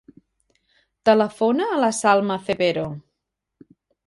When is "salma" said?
1.99-2.39